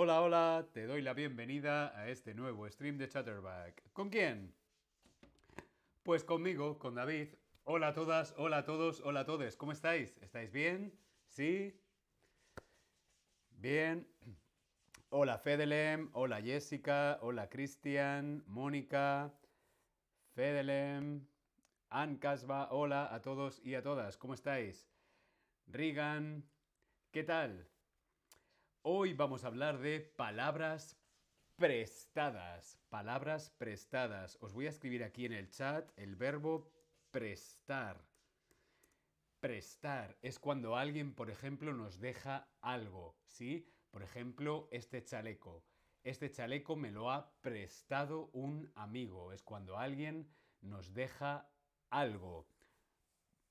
[0.00, 3.82] Hola, hola, te doy la bienvenida a este nuevo stream de Chatterback.
[3.92, 4.54] ¿Con quién?
[6.04, 7.30] Pues conmigo, con David.
[7.64, 9.56] Hola a todas, hola a todos, hola a todos.
[9.56, 10.16] ¿Cómo estáis?
[10.18, 10.96] ¿Estáis bien?
[11.26, 11.76] ¿Sí?
[13.50, 14.06] Bien.
[15.08, 19.34] Hola Fedelem, hola Jessica, hola Cristian, Mónica,
[20.36, 21.26] Fedelem,
[21.90, 24.16] Ann Casba, hola a todos y a todas.
[24.16, 24.88] ¿Cómo estáis?
[25.66, 26.48] Regan,
[27.10, 27.68] ¿qué tal?
[28.90, 30.96] Hoy vamos a hablar de palabras
[31.56, 32.78] prestadas.
[32.88, 34.38] Palabras prestadas.
[34.40, 36.70] Os voy a escribir aquí en el chat el verbo
[37.10, 38.02] prestar.
[39.40, 43.70] Prestar es cuando alguien, por ejemplo, nos deja algo, ¿sí?
[43.90, 45.62] Por ejemplo, este chaleco.
[46.02, 49.32] Este chaleco me lo ha prestado un amigo.
[49.32, 51.46] Es cuando alguien nos deja
[51.90, 52.48] algo.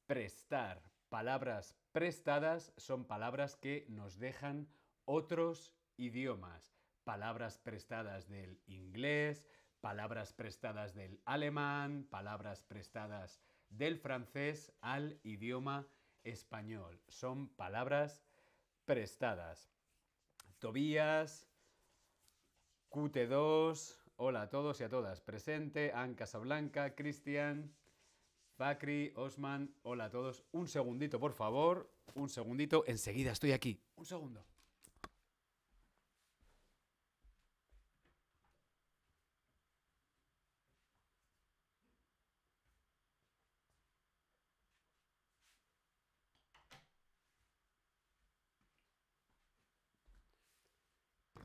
[0.08, 0.82] Prestar.
[1.10, 4.68] Palabras prestadas son palabras que nos dejan
[5.08, 9.48] otros idiomas, palabras prestadas del inglés,
[9.80, 15.88] palabras prestadas del alemán, palabras prestadas del francés al idioma
[16.24, 17.00] español.
[17.08, 18.22] Son palabras
[18.86, 19.72] prestadas.
[20.60, 21.48] Tobías,
[22.92, 25.22] QT2, hola a todos y a todas.
[25.22, 27.74] Presente, Ann Casablanca, Cristian,
[28.58, 30.44] Bakri, Osman, hola a todos.
[30.52, 31.90] Un segundito, por favor.
[32.16, 33.80] Un segundito, enseguida estoy aquí.
[33.96, 34.57] Un segundo.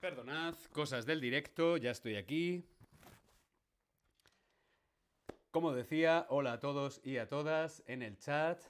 [0.02, 2.68] Perdonad, cosas del directo, ya estoy aquí.
[5.52, 8.60] Como decía, hola a todos y a todas en el chat.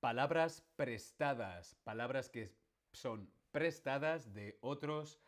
[0.00, 2.56] Palabras prestadas, palabras que
[2.94, 5.20] son prestadas de otros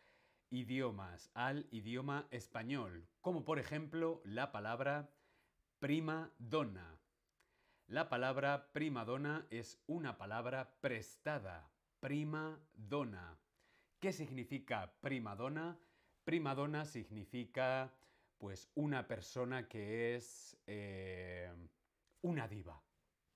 [0.49, 5.11] idiomas al idioma español, como por ejemplo la palabra
[5.77, 6.97] prima donna.
[7.85, 13.37] La palabra prima donna es una palabra prestada, prima donna.
[14.03, 15.79] ¿Qué significa prima donna?
[16.25, 17.89] Prima donna significa
[18.37, 21.49] pues una persona que es eh,
[22.21, 22.83] una diva.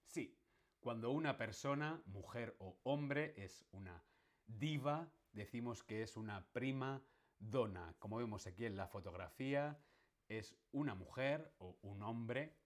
[0.07, 0.38] Sí,
[0.81, 4.03] cuando una persona, mujer o hombre, es una
[4.45, 7.01] diva, decimos que es una prima
[7.39, 7.95] donna.
[7.97, 9.79] Como vemos aquí en la fotografía,
[10.28, 12.57] es una mujer o un hombre.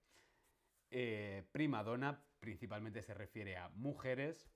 [0.90, 4.50] Eh, prima donna principalmente se refiere a mujeres,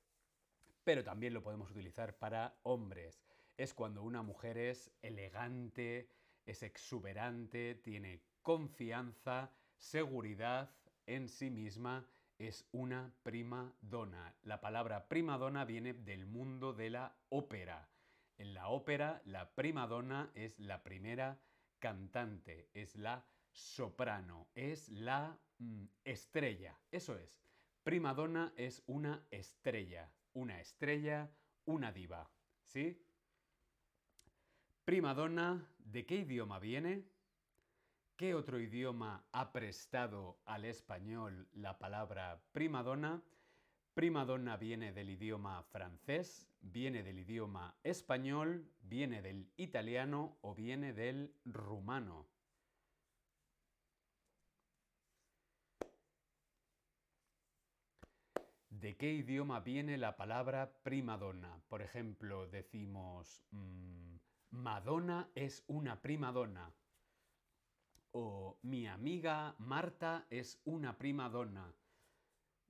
[0.83, 6.09] pero también lo podemos utilizar para hombres es cuando una mujer es elegante,
[6.45, 10.71] es exuberante, tiene confianza, seguridad
[11.05, 12.07] en sí misma,
[12.37, 14.35] es una prima donna.
[14.43, 17.89] La palabra prima donna viene del mundo de la ópera.
[18.37, 21.39] En la ópera, la prima donna es la primera
[21.79, 26.77] cantante, es la soprano, es la mm, estrella.
[26.91, 27.41] Eso es.
[27.83, 31.31] Prima donna es una estrella, una estrella,
[31.65, 32.29] una diva.
[32.63, 33.04] ¿Sí?
[34.85, 37.03] Prima donna, ¿de qué idioma viene?
[38.15, 43.19] ¿Qué otro idioma ha prestado al español la palabra prima donna?
[43.95, 50.93] Prima donna viene del idioma francés, viene del idioma español, viene del italiano o viene
[50.93, 52.27] del rumano.
[58.69, 61.59] ¿De qué idioma viene la palabra prima donna?
[61.69, 63.41] Por ejemplo, decimos...
[63.49, 64.14] Mmm,
[64.65, 66.73] Madonna es una prima donna.
[68.13, 71.71] O mi amiga Marta es una prima donna.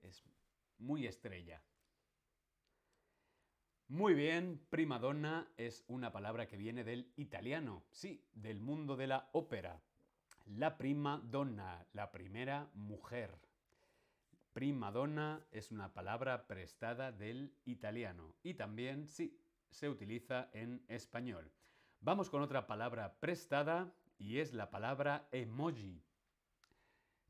[0.01, 0.21] Es
[0.77, 1.61] muy estrella.
[3.87, 9.07] Muy bien, prima donna es una palabra que viene del italiano, sí, del mundo de
[9.07, 9.81] la ópera.
[10.47, 13.39] La prima donna, la primera mujer.
[14.51, 19.39] Prima donna es una palabra prestada del italiano y también, sí,
[19.69, 21.49] se utiliza en español.
[22.01, 26.03] Vamos con otra palabra prestada y es la palabra emoji.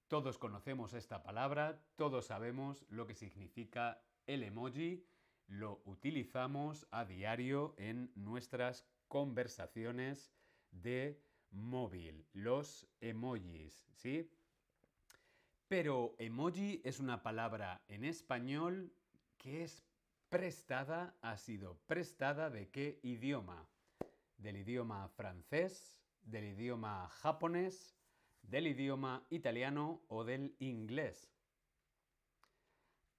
[0.07, 5.05] Todos conocemos esta palabra, todos sabemos lo que significa el emoji,
[5.47, 10.31] lo utilizamos a diario en nuestras conversaciones
[10.71, 11.21] de
[11.51, 14.29] móvil, los emojis, ¿sí?
[15.67, 18.93] Pero emoji es una palabra en español
[19.37, 19.83] que es
[20.29, 23.67] prestada, ha sido prestada de qué idioma?
[24.37, 27.95] Del idioma francés, del idioma japonés,
[28.41, 31.31] del idioma italiano o del inglés.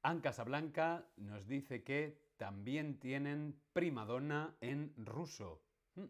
[0.03, 5.63] Anne Casablanca nos dice que también tienen primadonna en ruso.
[5.95, 6.05] Mm.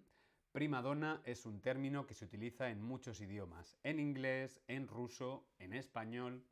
[0.53, 5.73] Primadonna es un término que se utiliza en muchos idiomas, en inglés, en ruso, en
[5.73, 6.45] español.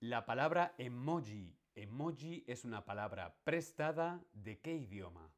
[0.00, 1.56] La palabra emoji.
[1.74, 5.30] Emoji es una palabra prestada de qué idioma?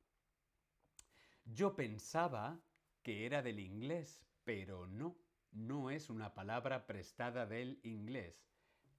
[1.45, 2.61] Yo pensaba
[3.03, 5.17] que era del inglés, pero no,
[5.51, 8.49] no es una palabra prestada del inglés.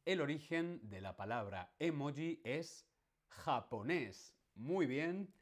[0.06, 2.86] El origen de la palabra emoji es
[3.30, 4.36] japonés.
[4.56, 5.34] Muy bien.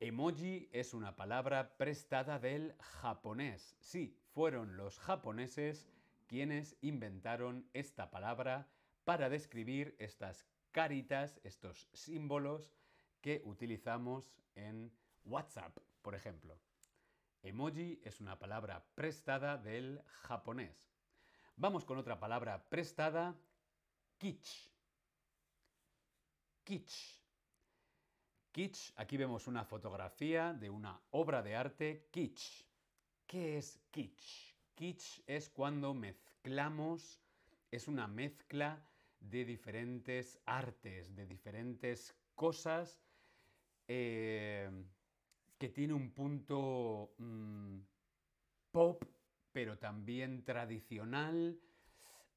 [0.00, 3.76] Emoji es una palabra prestada del japonés.
[3.80, 5.86] Sí, fueron los japoneses
[6.26, 8.68] quienes inventaron esta palabra
[9.04, 12.72] para describir estas caritas, estos símbolos
[13.20, 14.92] que utilizamos en
[15.24, 16.58] WhatsApp, por ejemplo.
[17.42, 20.76] Emoji es una palabra prestada del japonés.
[21.56, 23.34] Vamos con otra palabra prestada,
[24.18, 24.70] kitsch.
[26.64, 27.18] Kitsch.
[28.52, 32.64] Kitsch, aquí vemos una fotografía de una obra de arte kitsch.
[33.26, 34.54] ¿Qué es kitsch?
[34.74, 37.20] Kitsch es cuando mezclamos,
[37.70, 38.84] es una mezcla
[39.20, 43.02] de diferentes artes, de diferentes cosas.
[43.86, 44.70] Eh,
[45.58, 47.78] que tiene un punto mm,
[48.70, 49.04] pop,
[49.52, 51.60] pero también tradicional.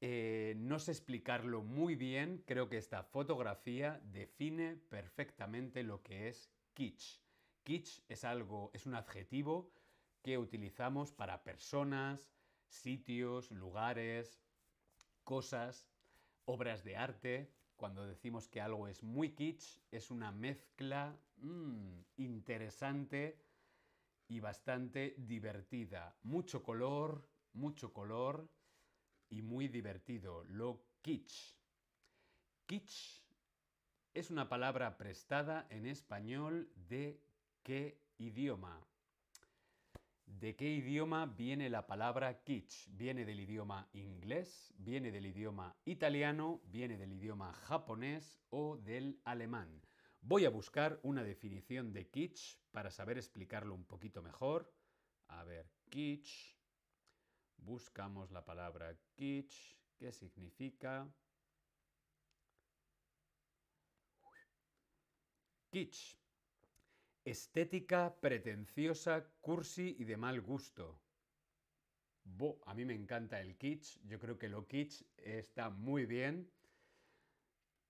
[0.00, 6.50] Eh, no sé explicarlo muy bien, creo que esta fotografía define perfectamente lo que es
[6.74, 7.20] kitsch.
[7.62, 9.70] Kitsch es algo, es un adjetivo
[10.22, 12.32] que utilizamos para personas,
[12.66, 14.42] sitios, lugares,
[15.22, 15.88] cosas,
[16.44, 17.52] obras de arte.
[17.76, 23.38] Cuando decimos que algo es muy kitsch, es una mezcla mm, interesante
[24.28, 26.16] y bastante divertida.
[26.22, 28.48] Mucho color, mucho color
[29.28, 30.44] y muy divertido.
[30.44, 31.54] Lo kitsch.
[32.66, 33.22] Kitsch
[34.14, 37.20] es una palabra prestada en español de
[37.62, 38.80] qué idioma.
[40.26, 42.88] ¿De qué idioma viene la palabra kitsch?
[42.88, 44.72] ¿Viene del idioma inglés?
[44.78, 46.62] ¿Viene del idioma italiano?
[46.64, 49.80] ¿Viene del idioma japonés o del alemán?
[50.24, 54.72] Voy a buscar una definición de kitsch para saber explicarlo un poquito mejor.
[55.26, 56.56] A ver, kitsch.
[57.56, 59.74] Buscamos la palabra kitsch.
[59.98, 61.12] ¿Qué significa?
[65.72, 66.20] Kitsch.
[67.24, 71.02] Estética pretenciosa, cursi y de mal gusto.
[72.22, 73.98] Bo, a mí me encanta el kitsch.
[74.04, 76.52] Yo creo que lo kitsch está muy bien.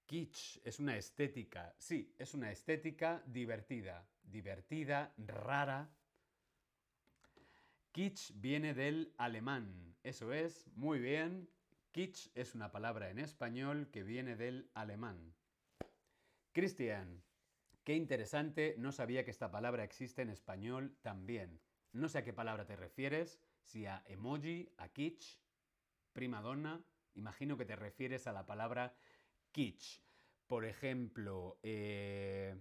[0.07, 5.91] Kitsch es una estética, sí, es una estética divertida, divertida, rara.
[7.93, 11.49] Kitsch viene del alemán, eso es, muy bien.
[11.93, 15.35] Kitsch es una palabra en español que viene del alemán.
[16.53, 17.23] Cristian,
[17.85, 21.61] qué interesante, no sabía que esta palabra existe en español también.
[21.93, 25.39] No sé a qué palabra te refieres, si a emoji, a kitsch,
[26.13, 26.83] prima donna,
[27.15, 28.95] imagino que te refieres a la palabra
[29.53, 30.01] kitsch.
[30.47, 32.55] Por ejemplo, eh,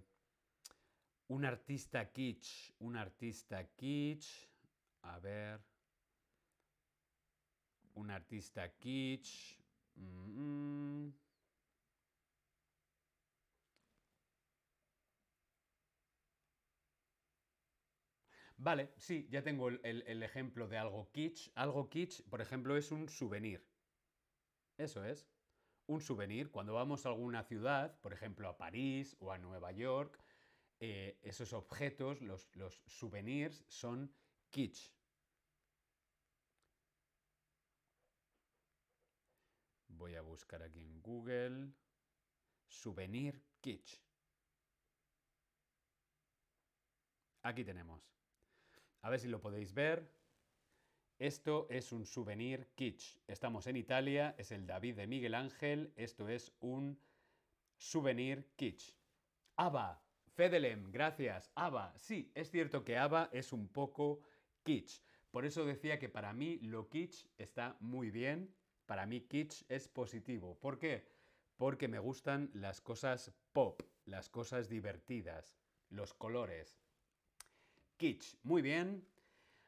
[1.28, 4.48] un artista kitsch, un artista kitsch,
[5.02, 5.60] a ver,
[7.94, 9.58] un artista kitsch.
[18.56, 21.50] Vale, sí, ya tengo el, el, ejemplo de algo kitsch.
[21.54, 23.66] Algo kitsch, por ejemplo, es un souvenir.
[24.78, 25.26] Eso es
[25.86, 26.50] un souvenir.
[26.50, 30.18] Cuando vamos a alguna ciudad, por ejemplo a París o a Nueva York,
[30.80, 34.12] eh, esos objetos, los, los souvenirs, son
[34.50, 34.90] kitsch.
[39.88, 41.72] Voy a buscar aquí en Google.
[42.66, 44.00] Souvenir kitsch.
[47.42, 48.02] Aquí tenemos.
[49.02, 50.21] A ver si lo podéis ver.
[51.22, 53.16] Esto es un souvenir kitsch.
[53.28, 55.92] Estamos en Italia, es el David de Miguel Ángel.
[55.94, 56.98] Esto es un
[57.76, 58.96] souvenir kitsch.
[59.54, 60.02] Ava,
[60.34, 61.52] Fedelem, gracias.
[61.54, 64.22] Ava, sí, es cierto que Ava es un poco
[64.64, 65.00] kitsch.
[65.30, 68.52] Por eso decía que para mí lo kitsch está muy bien.
[68.86, 70.58] Para mí kitsch es positivo.
[70.58, 71.06] ¿Por qué?
[71.56, 75.56] Porque me gustan las cosas pop, las cosas divertidas,
[75.88, 76.80] los colores.
[77.96, 79.06] Kitsch, muy bien.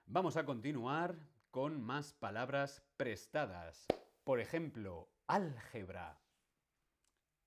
[0.06, 1.16] Vamos a continuar
[1.54, 3.86] con más palabras prestadas.
[4.24, 6.18] Por ejemplo, álgebra.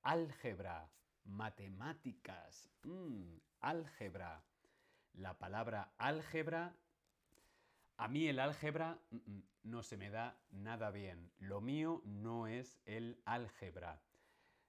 [0.02, 0.90] Álgebra.
[1.26, 2.70] Matemáticas.
[2.84, 4.46] Mm, álgebra.
[5.12, 6.74] La palabra álgebra.
[7.98, 11.30] A mí el álgebra mm, mm, no se me da nada bien.
[11.40, 14.02] Lo mío no es el álgebra.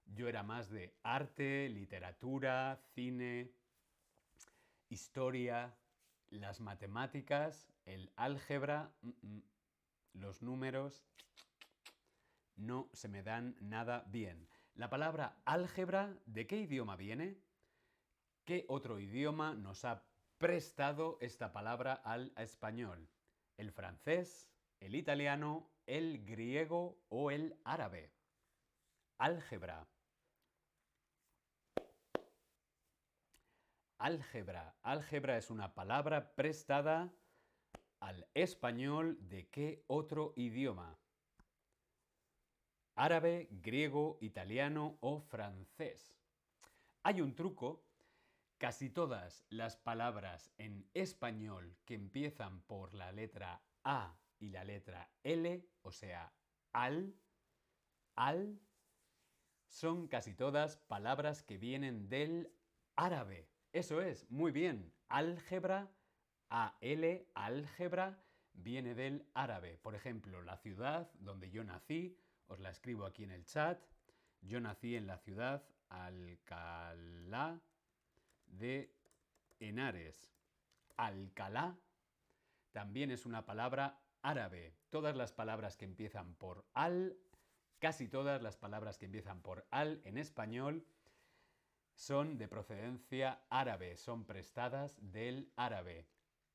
[0.03, 3.53] Yo era más de arte, literatura, cine,
[4.89, 5.77] historia,
[6.29, 8.91] las matemáticas, el álgebra,
[10.13, 11.03] los números,
[12.55, 14.47] no se me dan nada bien.
[14.75, 17.37] La palabra álgebra, ¿de qué idioma viene?
[18.45, 20.03] ¿Qué otro idioma nos ha
[20.37, 23.09] prestado esta palabra al español?
[23.57, 24.47] ¿El francés,
[24.79, 28.11] el italiano, el griego o el árabe?
[29.17, 29.87] Álgebra.
[33.97, 34.75] Álgebra.
[34.83, 37.11] Álgebra es una palabra prestada
[37.99, 40.97] al español de qué otro idioma?
[42.95, 46.19] Árabe, griego, italiano o francés.
[47.03, 47.85] Hay un truco.
[48.57, 55.09] Casi todas las palabras en español que empiezan por la letra A y la letra
[55.23, 56.33] L, o sea,
[56.73, 57.15] al,
[58.17, 58.59] al,
[59.69, 62.51] son casi todas palabras que vienen del
[62.97, 63.47] árabe.
[63.71, 64.93] Eso es, muy bien.
[65.07, 65.89] Álgebra,
[66.49, 68.21] AL, álgebra,
[68.53, 69.77] viene del árabe.
[69.77, 73.79] Por ejemplo, la ciudad donde yo nací, os la escribo aquí en el chat.
[74.41, 77.59] Yo nací en la ciudad Alcalá
[78.47, 78.93] de
[79.59, 80.31] Henares.
[80.97, 81.77] Alcalá
[82.71, 84.73] también es una palabra árabe.
[84.89, 87.17] Todas las palabras que empiezan por al,
[87.79, 90.85] casi todas las palabras que empiezan por al en español,
[91.95, 96.07] son de procedencia árabe, son prestadas del árabe.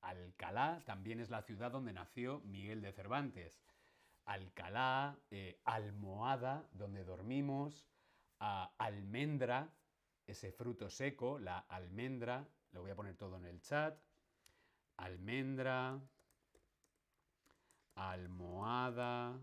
[0.05, 3.61] Alcalá también es la ciudad donde nació Miguel de Cervantes.
[4.27, 7.87] Alcalá, eh, almohada, donde dormimos,
[8.39, 9.73] almendra,
[10.27, 13.99] ese fruto seco, la almendra, lo voy a poner todo en el chat.
[14.97, 16.01] Almendra,
[17.95, 19.39] almohada,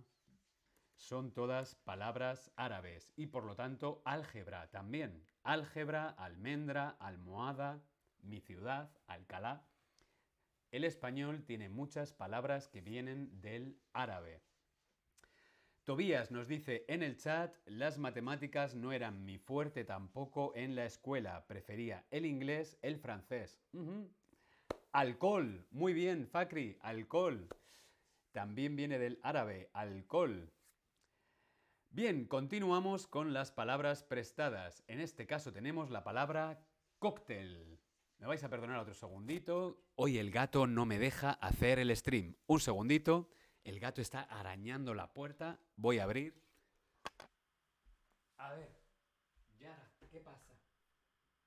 [0.95, 5.25] son todas palabras árabes y por lo tanto álgebra también.
[5.43, 7.81] Álgebra, almendra, almohada,
[8.19, 9.65] mi ciudad, Alcalá.
[10.71, 14.41] El español tiene muchas palabras que vienen del árabe.
[15.83, 20.85] Tobías nos dice en el chat, las matemáticas no eran mi fuerte tampoco en la
[20.85, 23.59] escuela, prefería el inglés, el francés.
[24.93, 27.49] Alcohol, muy bien, Fakri, alcohol.
[28.31, 30.53] También viene del árabe, alcohol.
[31.89, 34.85] Bien, continuamos con las palabras prestadas.
[34.87, 36.63] En este caso tenemos la palabra
[36.99, 37.80] cóctel.
[38.21, 39.81] Me vais a perdonar otro segundito.
[39.95, 42.35] Hoy el gato no me deja hacer el stream.
[42.45, 43.31] Un segundito.
[43.63, 45.59] El gato está arañando la puerta.
[45.75, 46.39] Voy a abrir.
[48.37, 48.79] A ver.
[49.59, 50.53] Yara, ¿qué pasa?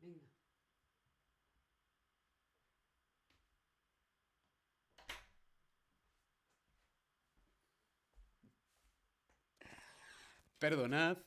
[0.00, 0.26] Venga.
[10.58, 11.18] Perdonad,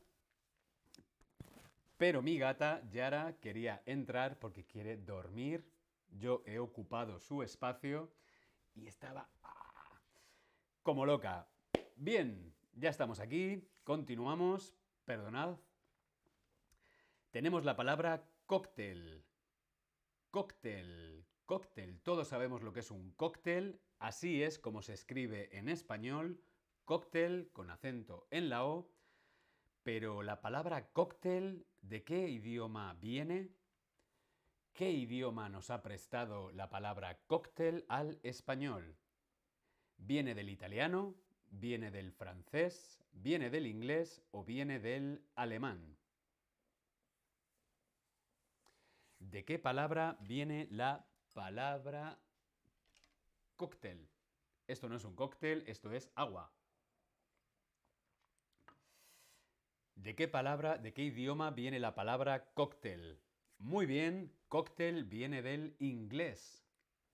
[1.97, 5.67] pero mi gata, Yara, quería entrar porque quiere dormir.
[6.09, 8.11] Yo he ocupado su espacio
[8.75, 9.99] y estaba ah,
[10.83, 11.47] como loca.
[11.95, 14.75] Bien, ya estamos aquí, continuamos.
[15.05, 15.57] Perdonad.
[17.31, 19.23] Tenemos la palabra cóctel.
[20.29, 21.99] Cóctel, cóctel.
[22.01, 23.79] Todos sabemos lo que es un cóctel.
[23.97, 26.39] Así es como se escribe en español.
[26.85, 28.89] Cóctel con acento en la O
[29.87, 33.55] pero la palabra cóctel, ¿de qué idioma viene?
[34.73, 38.97] ¿Qué idioma nos ha prestado la palabra cóctel al español?
[39.95, 41.15] ¿Viene del italiano?
[41.51, 43.01] ¿Viene del francés?
[43.13, 45.95] ¿Viene del inglés o viene del alemán?
[49.19, 52.19] ¿De qué palabra viene la palabra
[53.55, 54.09] cóctel?
[54.67, 56.51] Esto no es un cóctel, esto es agua.
[60.07, 63.19] ¿De qué palabra, de qué idioma viene la palabra cóctel?
[63.57, 66.65] Muy bien, cóctel viene del inglés.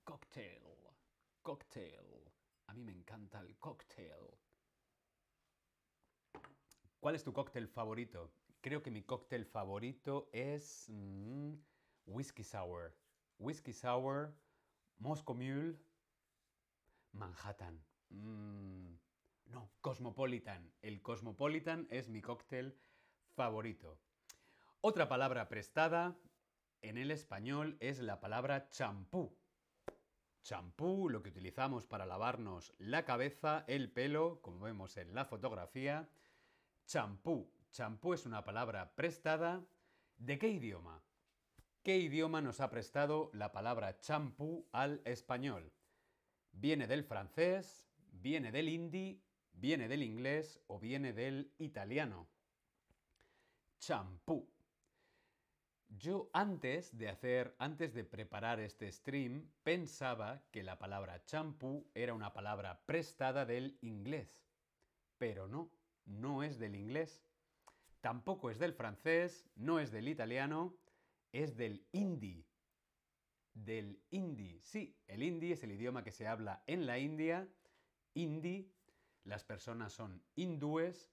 [0.04, 0.62] Cocktail,
[1.42, 2.30] cocktail.
[2.68, 4.38] A mí me encanta el cocktail.
[7.00, 8.32] ¿Cuál es tu cóctel favorito?
[8.60, 11.54] Creo que mi cóctel favorito es mm,
[12.06, 12.94] whisky sour.
[13.40, 14.36] Whisky sour,
[14.98, 15.74] Moscow Mule,
[17.10, 17.84] Manhattan.
[18.10, 18.93] Mm,
[19.54, 20.72] no, Cosmopolitan.
[20.82, 22.76] El Cosmopolitan es mi cóctel
[23.34, 23.98] favorito.
[24.80, 26.18] Otra palabra prestada
[26.82, 29.38] en el español es la palabra champú.
[30.42, 36.08] champú, lo que utilizamos para lavarnos la cabeza, el pelo, como vemos en la fotografía.
[36.84, 37.50] Champú.
[37.70, 39.64] Champú es una palabra prestada.
[40.18, 41.02] ¿De qué idioma?
[41.82, 45.72] ¿Qué idioma nos ha prestado la palabra champú al español?
[46.52, 47.86] ¿Viene del francés?
[48.10, 49.23] ¿Viene del hindi?
[49.54, 52.28] ¿Viene del inglés o viene del italiano?
[53.78, 54.48] Champú.
[55.88, 62.14] Yo antes de hacer, antes de preparar este stream, pensaba que la palabra champú era
[62.14, 64.42] una palabra prestada del inglés.
[65.18, 65.70] Pero no,
[66.04, 67.22] no es del inglés.
[68.00, 70.76] Tampoco es del francés, no es del italiano,
[71.32, 72.44] es del hindi.
[73.54, 74.60] Del hindi.
[74.60, 77.48] Sí, el hindi es el idioma que se habla en la India.
[78.14, 78.73] Hindi,
[79.24, 81.12] las personas son hindúes,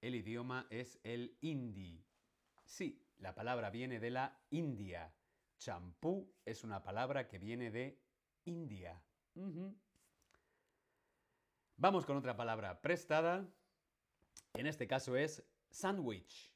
[0.00, 2.04] el idioma es el hindi.
[2.64, 5.12] Sí, la palabra viene de la India.
[5.58, 8.00] Champú es una palabra que viene de
[8.44, 9.02] India.
[11.76, 13.48] Vamos con otra palabra prestada.
[14.54, 16.52] En este caso es sandwich.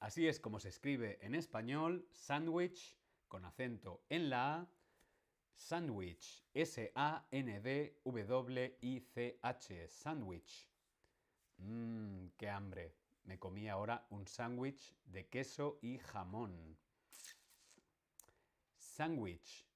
[0.00, 2.96] Así es como se escribe en español, sandwich,
[3.28, 4.70] con acento en la A.
[5.56, 7.48] Sandwich, S-A-N-D-W-I-C-H,
[9.88, 10.68] sandwich.
[11.58, 12.94] Mmm, qué hambre.
[13.24, 16.78] Me comí ahora un sándwich de queso y jamón.
[18.78, 19.66] Sándwich.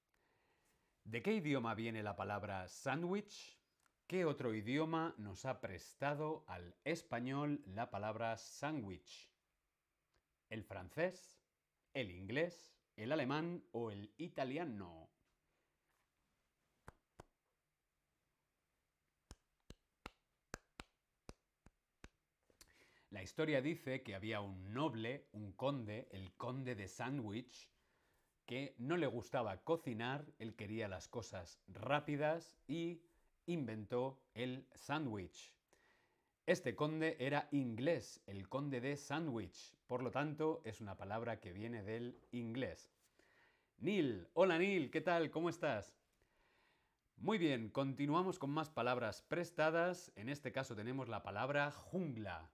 [1.04, 3.58] ¿De qué idioma viene la palabra sándwich?
[4.06, 9.30] ¿Qué otro idioma nos ha prestado al español la palabra sándwich?
[10.50, 11.40] ¿El francés?
[11.94, 12.76] ¿El inglés?
[12.96, 15.10] ¿El alemán o el italiano?
[23.10, 27.68] La historia dice que había un noble, un conde, el conde de Sandwich,
[28.46, 33.02] que no le gustaba cocinar, él quería las cosas rápidas y
[33.46, 35.52] inventó el sándwich.
[36.46, 41.52] Este conde era inglés, el conde de Sandwich, por lo tanto es una palabra que
[41.52, 42.92] viene del inglés.
[43.78, 45.32] Neil, hola Neil, ¿qué tal?
[45.32, 45.96] ¿Cómo estás?
[47.16, 50.12] Muy bien, continuamos con más palabras prestadas.
[50.14, 52.48] En este caso tenemos la palabra jungla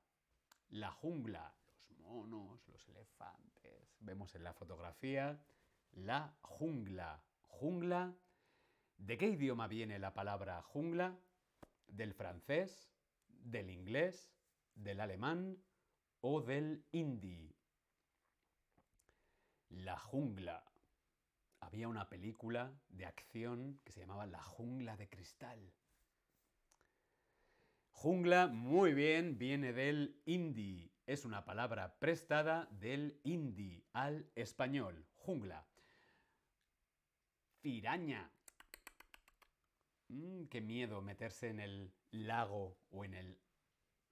[0.76, 3.96] la jungla, los monos, los elefantes.
[4.00, 5.40] Vemos en la fotografía
[5.92, 7.22] la jungla.
[7.40, 8.14] Jungla.
[8.98, 11.18] ¿De qué idioma viene la palabra jungla?
[11.88, 12.90] ¿Del francés?
[13.28, 14.30] ¿Del inglés?
[14.74, 15.56] ¿Del alemán?
[16.20, 17.56] ¿O del hindi?
[19.70, 20.62] La jungla.
[21.60, 25.72] Había una película de acción que se llamaba La jungla de cristal.
[27.98, 30.92] Jungla, muy bien, viene del hindi.
[31.06, 35.06] Es una palabra prestada del hindi al español.
[35.14, 35.66] Jungla.
[37.62, 38.30] Piraña.
[40.08, 43.38] Mm, qué miedo meterse en el lago o en el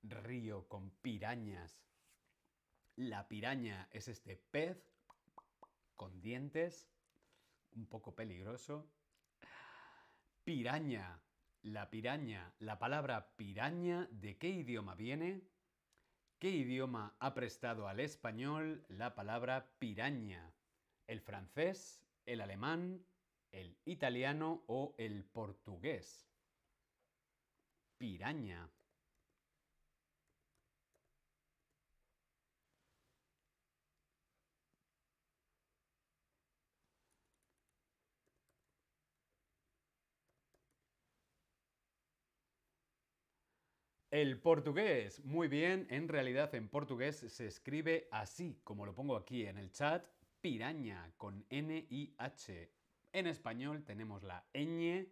[0.02, 1.78] río con pirañas.
[2.96, 4.82] La piraña es este pez
[5.94, 6.88] con dientes,
[7.72, 8.88] un poco peligroso.
[10.42, 11.20] Piraña
[11.64, 15.40] la piraña, la palabra piraña, ¿de qué idioma viene?
[16.38, 20.52] ¿Qué idioma ha prestado al español la palabra piraña?
[21.06, 23.06] ¿El francés, el alemán,
[23.50, 26.28] el italiano o el portugués?
[27.96, 28.70] Piraña.
[44.14, 49.44] El portugués, muy bien, en realidad en portugués se escribe así, como lo pongo aquí
[49.44, 50.06] en el chat,
[50.40, 52.70] piraña, con N-I-H.
[53.12, 55.08] En español tenemos la ñ,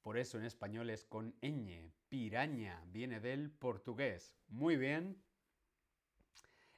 [0.00, 1.92] por eso en español es con ñ.
[2.08, 4.38] Piraña viene del portugués.
[4.48, 5.22] Muy bien.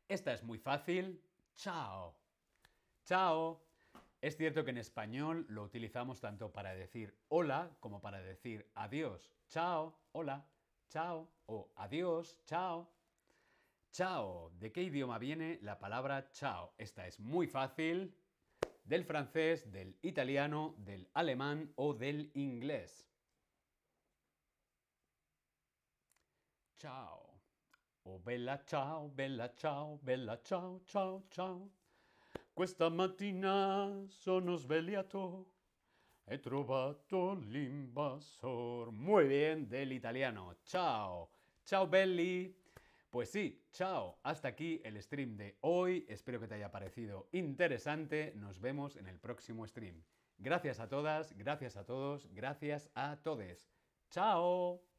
[0.09, 1.23] Esta es muy fácil.
[1.55, 2.19] Chao.
[3.05, 3.65] Chao.
[4.21, 9.31] Es cierto que en español lo utilizamos tanto para decir hola como para decir adiós.
[9.49, 10.45] Chao, hola
[10.95, 12.89] chao o adiós, chao.
[13.91, 14.51] Chao.
[14.61, 16.73] ¿De qué idioma viene la palabra chao?
[16.79, 18.15] Esta es muy fácil.
[18.85, 23.09] Del francés, del italiano, del alemán o del inglés.
[26.79, 27.41] Ciao.
[28.05, 31.71] Oh bella ciao, bella ciao, bella ciao, ciao, ciao.
[32.53, 35.54] Questa mattina sono svegliato
[36.27, 38.93] He trovato l'invasor.
[38.93, 40.57] Muy bien, del italiano.
[40.65, 41.31] Chao.
[41.65, 42.57] Chao, Belly.
[43.11, 44.19] Pues sí, chao.
[44.23, 46.05] Hasta aquí el stream de hoy.
[46.09, 48.33] Espero que te haya parecido interesante.
[48.37, 50.03] Nos vemos en el próximo stream.
[50.39, 53.71] Gracias a todas, gracias a todos, gracias a todes.
[54.11, 54.94] ¡Chao!